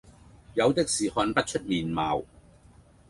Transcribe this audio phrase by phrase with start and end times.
[0.55, 2.23] 有的是看不出面貌，